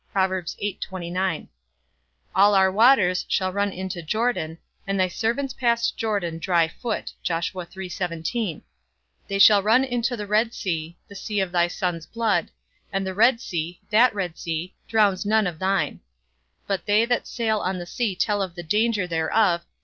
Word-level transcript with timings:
All 2.35 2.55
our 2.55 2.71
waters 2.71 3.23
shall 3.29 3.53
run 3.53 3.71
into 3.71 4.01
Jordan, 4.01 4.57
and 4.87 4.99
thy 4.99 5.07
servants 5.07 5.53
passed 5.53 5.95
Jordan 5.95 6.39
dry 6.39 6.67
foot; 6.67 7.13
they 7.29 7.39
shall 9.37 9.61
run 9.61 9.83
into 9.83 10.17
the 10.17 10.25
red 10.25 10.55
sea 10.55 10.97
(the 11.07 11.13
sea 11.13 11.39
of 11.39 11.51
thy 11.51 11.67
Son's 11.67 12.07
blood), 12.07 12.49
and 12.91 13.05
the 13.05 13.13
red 13.13 13.39
sea, 13.39 13.79
that 13.91 14.11
red 14.15 14.39
sea, 14.39 14.73
drowns 14.87 15.23
none 15.23 15.45
of 15.45 15.59
thine: 15.59 15.99
but 16.65 16.87
they 16.87 17.05
that 17.05 17.27
sail 17.27 17.59
on 17.59 17.77
the 17.77 17.85
sea 17.85 18.15
tell 18.15 18.41
of 18.41 18.55
the 18.55 18.63
danger 18.63 19.05
thereof. 19.05 19.63